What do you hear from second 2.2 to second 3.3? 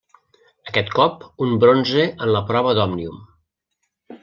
la prova d'Òmnium.